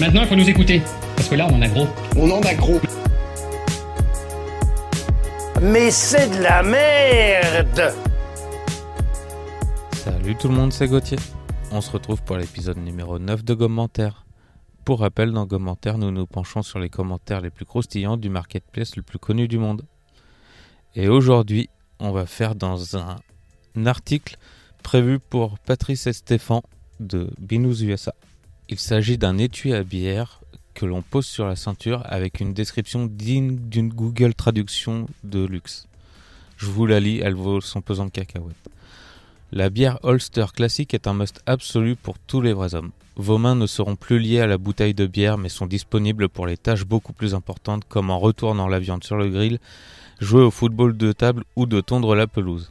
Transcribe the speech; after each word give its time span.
Maintenant, 0.00 0.22
il 0.22 0.28
faut 0.28 0.34
nous 0.36 0.48
écouter. 0.48 0.80
Parce 1.14 1.28
que 1.28 1.34
là, 1.34 1.46
on 1.50 1.56
en 1.56 1.60
a 1.60 1.68
gros. 1.68 1.86
On 2.16 2.30
en 2.30 2.40
a 2.40 2.54
gros. 2.54 2.80
Mais 5.60 5.90
c'est 5.90 6.30
de 6.30 6.42
la 6.42 6.62
merde 6.62 7.94
Salut 9.92 10.34
tout 10.36 10.48
le 10.48 10.54
monde, 10.54 10.72
c'est 10.72 10.88
Gauthier. 10.88 11.18
On 11.70 11.82
se 11.82 11.90
retrouve 11.90 12.22
pour 12.22 12.38
l'épisode 12.38 12.78
numéro 12.78 13.18
9 13.18 13.44
de 13.44 13.52
Commentaire. 13.52 14.24
Pour 14.86 15.00
rappel, 15.00 15.32
dans 15.32 15.46
Commentaire, 15.46 15.98
nous 15.98 16.10
nous 16.10 16.26
penchons 16.26 16.62
sur 16.62 16.78
les 16.78 16.88
commentaires 16.88 17.42
les 17.42 17.50
plus 17.50 17.66
croustillants 17.66 18.16
du 18.16 18.30
marketplace 18.30 18.96
le 18.96 19.02
plus 19.02 19.18
connu 19.18 19.48
du 19.48 19.58
monde. 19.58 19.82
Et 20.94 21.08
aujourd'hui, 21.08 21.68
on 21.98 22.10
va 22.10 22.24
faire 22.24 22.54
dans 22.54 22.96
un, 22.96 23.16
article 23.84 24.38
prévu 24.82 25.18
pour 25.18 25.58
Patrice 25.58 26.06
et 26.06 26.14
Stéphane 26.14 26.62
de 27.00 27.30
Binous 27.38 27.82
USA. 27.82 28.14
Il 28.72 28.78
s'agit 28.78 29.18
d'un 29.18 29.36
étui 29.36 29.74
à 29.74 29.82
bière 29.82 30.42
que 30.74 30.86
l'on 30.86 31.02
pose 31.02 31.26
sur 31.26 31.44
la 31.44 31.56
ceinture 31.56 32.04
avec 32.04 32.38
une 32.38 32.54
description 32.54 33.06
digne 33.06 33.56
d'une 33.56 33.88
Google 33.88 34.32
traduction 34.32 35.08
de 35.24 35.44
luxe. 35.44 35.88
Je 36.56 36.66
vous 36.66 36.86
la 36.86 37.00
lis, 37.00 37.18
elle 37.18 37.34
vaut 37.34 37.60
son 37.60 37.80
pesant 37.80 38.04
de 38.04 38.10
cacahuètes. 38.10 38.54
La 39.50 39.70
bière 39.70 39.98
Holster 40.04 40.46
classique 40.54 40.94
est 40.94 41.08
un 41.08 41.14
must 41.14 41.42
absolu 41.46 41.96
pour 41.96 42.16
tous 42.20 42.40
les 42.40 42.52
vrais 42.52 42.76
hommes. 42.76 42.92
Vos 43.16 43.38
mains 43.38 43.56
ne 43.56 43.66
seront 43.66 43.96
plus 43.96 44.20
liées 44.20 44.40
à 44.40 44.46
la 44.46 44.56
bouteille 44.56 44.94
de 44.94 45.06
bière 45.06 45.36
mais 45.36 45.48
sont 45.48 45.66
disponibles 45.66 46.28
pour 46.28 46.46
les 46.46 46.56
tâches 46.56 46.84
beaucoup 46.84 47.12
plus 47.12 47.34
importantes 47.34 47.82
comme 47.88 48.08
en 48.08 48.20
retournant 48.20 48.68
la 48.68 48.78
viande 48.78 49.02
sur 49.02 49.16
le 49.16 49.28
grill, 49.30 49.58
jouer 50.20 50.42
au 50.42 50.52
football 50.52 50.96
de 50.96 51.10
table 51.10 51.42
ou 51.56 51.66
de 51.66 51.80
tondre 51.80 52.14
la 52.14 52.28
pelouse. 52.28 52.70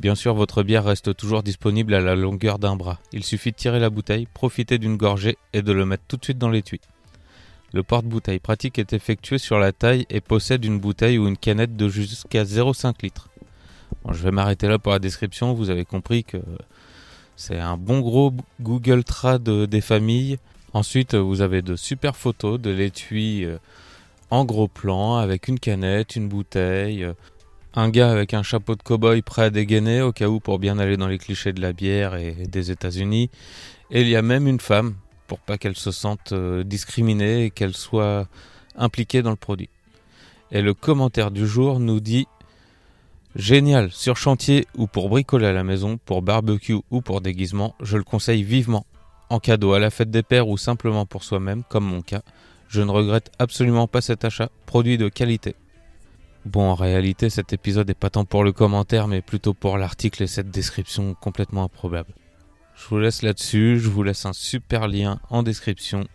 Bien 0.00 0.14
sûr, 0.14 0.34
votre 0.34 0.62
bière 0.62 0.84
reste 0.84 1.16
toujours 1.16 1.42
disponible 1.42 1.92
à 1.92 2.00
la 2.00 2.14
longueur 2.14 2.60
d'un 2.60 2.76
bras. 2.76 3.00
Il 3.12 3.24
suffit 3.24 3.50
de 3.50 3.56
tirer 3.56 3.80
la 3.80 3.90
bouteille, 3.90 4.26
profiter 4.32 4.78
d'une 4.78 4.96
gorgée 4.96 5.36
et 5.52 5.62
de 5.62 5.72
le 5.72 5.84
mettre 5.84 6.04
tout 6.06 6.16
de 6.16 6.24
suite 6.24 6.38
dans 6.38 6.50
l'étui. 6.50 6.80
Le 7.72 7.82
porte-bouteille 7.82 8.38
pratique 8.38 8.78
est 8.78 8.92
effectué 8.92 9.38
sur 9.38 9.58
la 9.58 9.72
taille 9.72 10.06
et 10.08 10.20
possède 10.20 10.64
une 10.64 10.78
bouteille 10.78 11.18
ou 11.18 11.26
une 11.26 11.36
canette 11.36 11.76
de 11.76 11.88
jusqu'à 11.88 12.44
0,5 12.44 12.94
litres. 13.02 13.28
je 14.08 14.22
vais 14.22 14.30
m'arrêter 14.30 14.68
là 14.68 14.78
pour 14.78 14.92
la 14.92 15.00
description. 15.00 15.52
Vous 15.52 15.68
avez 15.68 15.84
compris 15.84 16.22
que 16.22 16.38
c'est 17.36 17.58
un 17.58 17.76
bon 17.76 18.00
gros 18.00 18.32
Google 18.60 19.02
Trad 19.02 19.42
des 19.42 19.80
familles. 19.80 20.38
Ensuite, 20.74 21.14
vous 21.14 21.40
avez 21.40 21.60
de 21.60 21.76
super 21.76 22.14
photos 22.14 22.60
de 22.60 22.70
l'étui 22.70 23.44
euh, 23.44 23.58
en 24.30 24.44
gros 24.44 24.68
plan 24.68 25.16
avec 25.16 25.48
une 25.48 25.58
canette, 25.58 26.16
une 26.16 26.28
bouteille, 26.28 27.04
euh, 27.04 27.14
un 27.74 27.90
gars 27.90 28.10
avec 28.10 28.34
un 28.34 28.42
chapeau 28.42 28.74
de 28.74 28.82
cow-boy 28.82 29.22
prêt 29.22 29.42
à 29.42 29.50
dégainer 29.50 30.02
au 30.02 30.12
cas 30.12 30.28
où 30.28 30.40
pour 30.40 30.58
bien 30.58 30.78
aller 30.78 30.96
dans 30.96 31.08
les 31.08 31.18
clichés 31.18 31.52
de 31.52 31.60
la 31.60 31.72
bière 31.72 32.14
et 32.16 32.32
des 32.32 32.70
États-Unis. 32.70 33.30
Et 33.90 34.00
il 34.02 34.08
y 34.08 34.16
a 34.16 34.22
même 34.22 34.46
une 34.46 34.60
femme 34.60 34.94
pour 35.26 35.38
pas 35.38 35.58
qu'elle 35.58 35.76
se 35.76 35.90
sente 35.90 36.32
euh, 36.32 36.64
discriminée 36.64 37.44
et 37.44 37.50
qu'elle 37.50 37.74
soit 37.74 38.26
impliquée 38.76 39.22
dans 39.22 39.30
le 39.30 39.36
produit. 39.36 39.68
Et 40.50 40.62
le 40.62 40.74
commentaire 40.74 41.30
du 41.30 41.46
jour 41.46 41.78
nous 41.78 42.00
dit 42.00 42.26
Génial, 43.36 43.92
sur 43.92 44.16
chantier 44.16 44.66
ou 44.74 44.86
pour 44.86 45.10
bricoler 45.10 45.46
à 45.46 45.52
la 45.52 45.62
maison, 45.62 45.98
pour 46.04 46.22
barbecue 46.22 46.80
ou 46.90 47.02
pour 47.02 47.20
déguisement, 47.20 47.74
je 47.80 47.98
le 47.98 48.02
conseille 48.02 48.42
vivement. 48.42 48.86
En 49.28 49.38
cadeau 49.38 49.74
à 49.74 49.78
la 49.78 49.90
fête 49.90 50.10
des 50.10 50.22
pères 50.22 50.48
ou 50.48 50.56
simplement 50.56 51.04
pour 51.04 51.22
soi-même, 51.22 51.62
comme 51.68 51.84
mon 51.84 52.00
cas, 52.00 52.22
je 52.68 52.80
ne 52.80 52.90
regrette 52.90 53.30
absolument 53.38 53.86
pas 53.86 54.00
cet 54.00 54.24
achat, 54.24 54.48
produit 54.64 54.96
de 54.96 55.10
qualité. 55.10 55.54
Bon, 56.44 56.70
en 56.70 56.74
réalité, 56.74 57.30
cet 57.30 57.52
épisode 57.52 57.88
n'est 57.88 57.94
pas 57.94 58.10
tant 58.10 58.24
pour 58.24 58.44
le 58.44 58.52
commentaire, 58.52 59.08
mais 59.08 59.20
plutôt 59.20 59.54
pour 59.54 59.76
l'article 59.76 60.22
et 60.22 60.26
cette 60.26 60.50
description 60.50 61.14
complètement 61.14 61.64
improbable. 61.64 62.12
Je 62.76 62.86
vous 62.88 62.98
laisse 62.98 63.22
là-dessus, 63.22 63.80
je 63.80 63.88
vous 63.88 64.02
laisse 64.02 64.24
un 64.24 64.32
super 64.32 64.86
lien 64.86 65.20
en 65.30 65.42
description. 65.42 66.06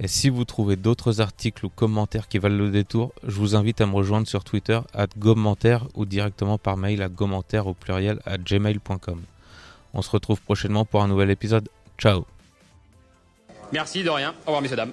Et 0.00 0.08
si 0.08 0.30
vous 0.30 0.44
trouvez 0.44 0.74
d'autres 0.74 1.20
articles 1.20 1.64
ou 1.64 1.68
commentaires 1.68 2.26
qui 2.26 2.38
valent 2.38 2.56
le 2.56 2.70
détour, 2.70 3.12
je 3.24 3.36
vous 3.36 3.54
invite 3.54 3.80
à 3.80 3.86
me 3.86 3.94
rejoindre 3.94 4.26
sur 4.26 4.42
Twitter 4.42 4.80
à 4.94 5.06
commentaire 5.06 5.86
ou 5.94 6.04
directement 6.04 6.58
par 6.58 6.76
mail 6.76 7.02
à 7.02 7.08
commentaire 7.08 7.68
au 7.68 7.74
pluriel 7.74 8.18
à 8.26 8.36
gmail.com. 8.36 9.22
On 9.94 10.02
se 10.02 10.10
retrouve 10.10 10.40
prochainement 10.40 10.84
pour 10.84 11.02
un 11.02 11.08
nouvel 11.08 11.30
épisode. 11.30 11.68
Ciao 11.98 12.24
Merci 13.72 14.02
de 14.02 14.10
rien. 14.10 14.30
Au 14.44 14.46
revoir 14.46 14.62
messieurs 14.62 14.76
dames. 14.76 14.92